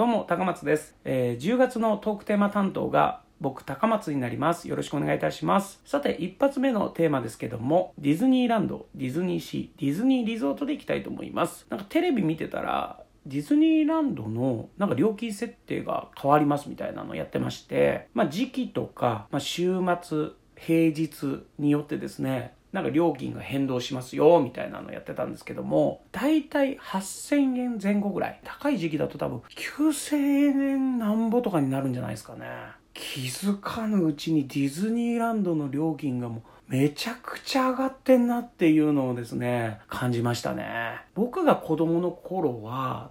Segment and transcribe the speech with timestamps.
[0.00, 0.96] どうも、高松です。
[1.04, 4.66] えー10月のトークテーマ担当が僕、高松になります。
[4.66, 5.82] よろしくお願いいたします。
[5.84, 11.66] さて、一発目のテーマですけども、ディズニーランド、ディズニーシー、ディズニーリゾートで行きたいと思います。
[11.68, 28.40] なんかテレビ見てたら、ディズニーランドのなんか料金設定が変わりますみたいなのをやってまして、まあ時期とか、まあ週末、平日によってですね、なんか料金が変動しますよみたいなのやってたんですけども大体8000円前後ぐらい。
[28.44, 32.46] 高い時期だと多分9000円なんぼとかになるんじゃないですかね。
[32.94, 41.00] 気づかぬうちにディズニーランドの料金がもうめちゃくちゃ上がってんなっていうのをですね感じましたね。
[41.14, 43.10] 僕が子供の頃は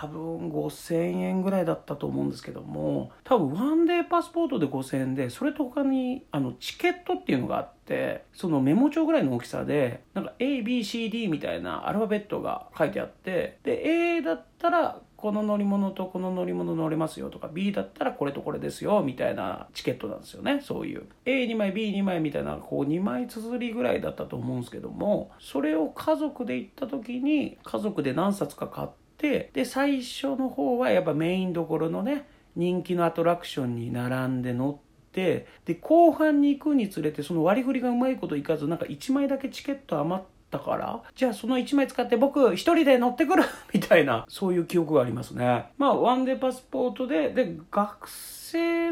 [0.00, 21.08] 多分5000円ぐらいだったと思うんですけども多分ワンデーパスポートで5000円でそれと他にあのチケットっていうのがあってそのメモ帳ぐらいの大きさでなんか ABCD みたいなアルファベットが書いてあってで A だったらこの乗り物とこの乗り物乗れますよとか B だったらこれとこれですよみたいなチケットなんですよねそういう。
[21.24, 43.44] A2 枚 B2 枚みたいなこう2枚綴りぐらいだったと思うんですけどもそれを家族で行った時に家族で何冊か買ってで最初の方はやっぱメインどころのね人気のアトラクションに並んで乗ってで後半に行くにつれてその割り振りがうまいこといかずなんか1枚だけチケット余ったからじゃあその1枚使って僕1人で乗ってくる？
[43.74, 45.66] みたいなそういう記憶がありますね。
[45.78, 48.37] まあワンデーパスポートでで学生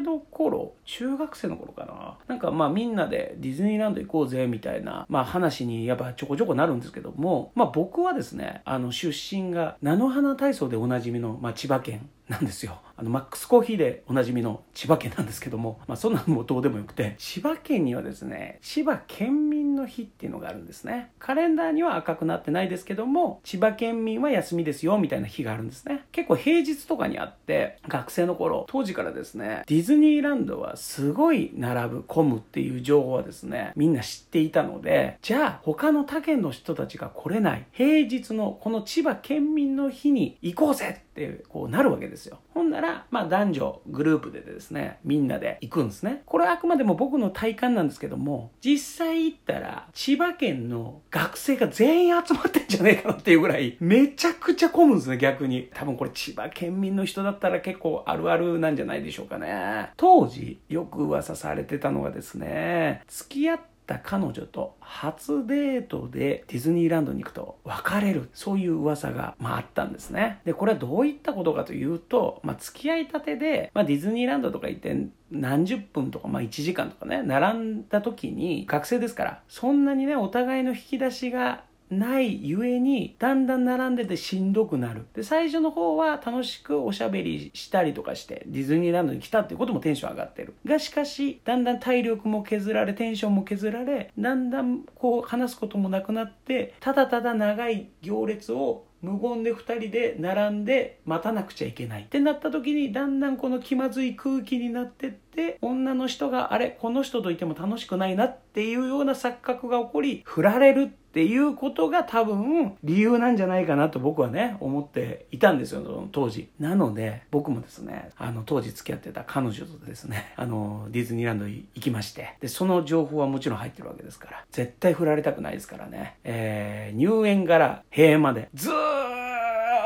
[0.00, 2.18] の頃中学生の頃かな。
[2.26, 12.80] なんかまあみんなでディズニーランド行こうぜみたいなまあ話にやっぱちょこちょこなるんですけどもまあ僕はですねあの出身が菜の花体操でおなじみの、まあ、千葉県なんですよ。
[12.96, 21.12] あのマックスコーヒーでおなじみの千葉県なんですけどもまあそんなのもどうでもよくて千葉県にはですね千葉県民の日っていうのがあるんですね。
[21.18, 26.05] カレンダーには赤くなってないですけども千葉県民は休みですよみたいな日があるんですね。
[26.16, 42.38] 結構平日とかにあって学生の頃当時からですねディズニーランドはすごい並ぶ混むっていう情報はですねみんな知っていたのでじゃあ他の他県の人たちが来れない平日のこの千葉県民の日に行こうぜってこうなるわけですよ。
[42.52, 46.22] ほんならまあ男女グループでですねみんなで行くんですね。
[46.26, 55.70] これはあくまでも僕の体感なんですけども実際行ったら千葉県の学生が全員集まってんじゃねえかなっていうぐらいめちゃくちゃ混むんですね逆に。
[55.72, 59.90] 多分これ千葉県民の人だったら結構あるあるなんじゃないでしょうかね。
[59.96, 70.40] 当時よく噂されてたのがですね付き合った彼女と初デートでディズニーランドに行くと別れるそういう噂が、まあ、あったんですね。
[70.44, 85.06] でこれはどういったことかというと、まあ、付き合いたてで、まあ、ディズニーランドとか行って何十分とか、まあ、1時間とかね並んだ時に学生ですからそんなにねお互いの引き出しがないゆえにだんだん並んでてしんどくなる。
[85.14, 90.54] で最初の方は楽しくおしゃべりしたりとかしてディズニーランドに来たっていうこともテンション上がってる。
[90.64, 102.02] がしかしだんだん体力も削られテンションも削られだんだんこう話すこともなくなってただただ長い行列を無言で2人で並んで待たなくちゃいけない。
[102.02, 116.50] ってなった時にだんだんこの気まずい空気になってって女の人があれこの人といても楽しくないなっていうような錯覚が起こり振られるってっていうことが多分理由なんじゃないかなと僕はね思っていたんですよ当時。
[116.60, 122.34] なので僕もですねあの当時付き合ってた彼女とですね あのディズニーランド行きまして。
[122.42, 124.44] でその情報はもちろん入ってるわけですから。
[124.50, 128.74] 絶対振られたくないですからね、えー入園から閉園までずー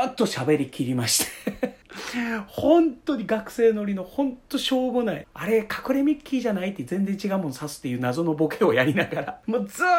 [0.08, 1.78] っと喋り切りまして。
[2.48, 9.90] 本当に学生乗りの本当しょうもないあれ隠れミッキーじゃないって全然違うもん指すっていう謎のボケをやりながらもうずーっ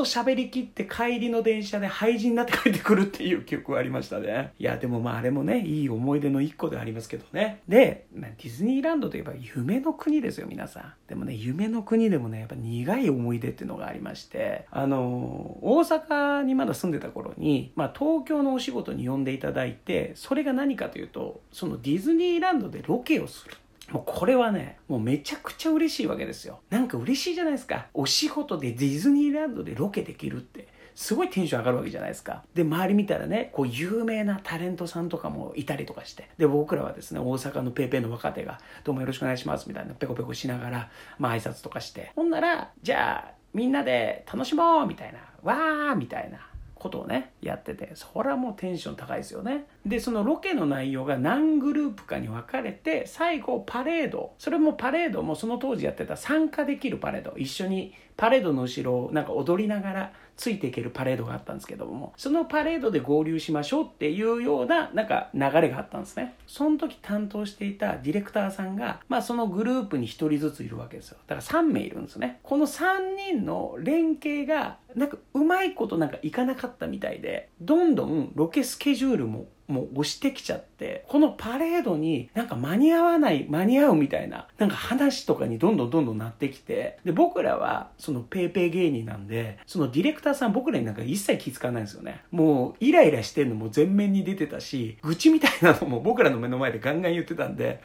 [0.00, 4.54] と喋り切って帰りの電車で廃人になって帰ってくるっていう記憶がありましたね。
[4.58, 7.60] いやでもまああれもねいい思い出の一個ではありますけどね。
[7.68, 10.94] でまあディズニーランドといえば夢の国ですよ皆さん。
[11.06, 14.66] でもね夢の国でもねやっぱ苦い思い出っていうのがありまして。
[14.70, 23.56] あの大阪にまだ住んでた頃に、まあ、東京のお仕事に呼んでいただいてそれが何かというとそのディズニーランドでロケをする。
[23.90, 26.60] もうこれはね、もうめちゃくちゃ嬉しいわけですよ。
[26.70, 27.86] なんか嬉しいじゃないですか。
[27.92, 30.68] お仕事でディズニーランドでロケできるって。
[30.94, 32.44] すごいテンション上がるわけじゃないですか。
[32.52, 36.28] で、周り見たらね、こう有名なタレントさんとかもいたりとかして。
[36.36, 42.12] で、僕らはですね、大阪のペーペーの若手が、どうもよろしくお願いしますみたいなペコペコしながら、まあ挨拶とかして。
[42.14, 45.20] ほんなら、じゃあ、みんなで楽しもうみたいな。
[45.42, 46.49] わーみたいな。
[46.80, 49.66] ことをねやっててそれはもうテンション高いですよね。
[49.86, 66.34] でそのロケの内容が何グループかに分かれて最後パレードそれもパレードもその当時やってた参加できるパレード一緒にパレードの後ろをなんか踊りながらついていけるパレードがあったんですけども、そのパレードで合流しましょうっていうような、なんか流れがあったんですね。
[66.46, 71.18] その時担当していたディレクターさんが、まあそのグループに1人ずついるわけですよ。
[71.26, 72.40] だから3名いるんですね。
[72.42, 92.22] この3人の連携が、なんかうまいことなんかいかなかったみたいで、どんどんロケスケジュールももう押してきちゃって、このパレードになんか間に合わない、間に合うみたいな、なんか話とかにどんどんどんどんなってきて、で、僕らはそのペーペー芸人なんで、そのディレクターさん僕らになんか一切気づかないんですよね。
[92.30, 97.80] もうイライラしてんのも全面に出てたし、愚痴みたいなのも僕らの目の前でガンガン言ってたんで、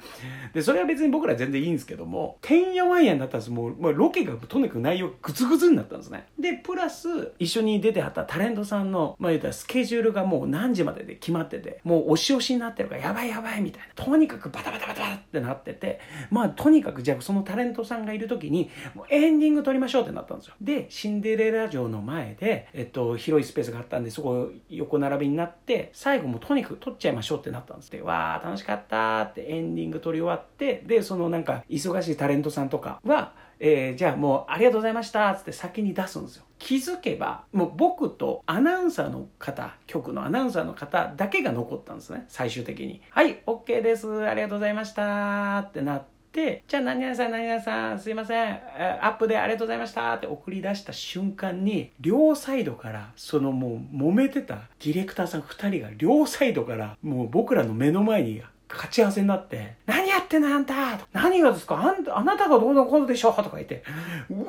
[0.53, 3.51] で、それは別に僕ら全然いいんですけども、てんやわんやになったんです。
[3.51, 6.25] もう、まあ、ロケがとにかく内容グツグツになったんですね。
[6.39, 14.03] で、プラス、一緒に出てはったタレントさんの、まあ言ったらスケジュールがもう何時までで決まってて、もう押し押しになってるからやばいやばいみたいな。
[14.03, 15.99] とにかくバタバタバタバタってなってて、
[16.29, 20.55] まあとにかくじゃあそのタレントさんがいる時に、もうエンディング撮りましょうってなったんですよ。
[20.61, 36.45] で、シンデレラ城の前で、えっと、広いスペースがあったんで、そこ横並びになって、最後もとにかく撮っちゃいましょうってなったんですで、わー楽しかったってエンディング撮り終わって、で、そのなんか忙しいタレントさんとかは、えー、じゃあもうありがとうございましたっつって先に出すんですよ。
[36.57, 43.01] 気づけば、もう僕とアナウンサーの方、局のアナウンサーの方だけが残ったんですね、最終的に。
[43.11, 44.25] はい、OK です。
[44.25, 48.59] ありがとうございましたってなって、じゃあ何々さん何々さんすいません、
[49.01, 60.73] アップでありがとうございましたって送り出した瞬間に、両サイドからそのもう揉めてたディレクターさん2人が両サイドからもう僕らの目の前に勝ち合わせになって、何やってんのあんた
[61.13, 63.83] 何がですかあん、あなたがどうのこうのでしょうとか言って、
[64.29, 64.45] うわ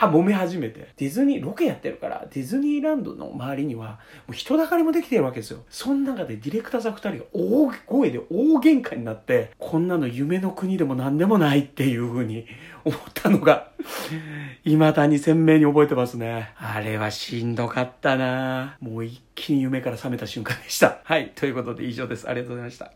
[0.00, 0.88] ー揉め始めて。
[0.96, 5.64] ディズニー、ロケやってるから、ディズニーランドの周りには、もう人だかりもできてるわけですよ。
[5.70, 12.46] その中でディレクターさん二人が大声で大喧嘩になって、こんなの夢の国でも何でもないっていう風に
[12.84, 13.70] 思ったのが、
[14.64, 16.52] 未だに鮮明に覚えてますね。
[16.56, 20.98] あれはしんどかったなもう一気に夢から覚めた瞬間でした。
[21.04, 21.32] はい。
[21.34, 22.28] ということで以上です。
[22.28, 22.92] ありがとうございました。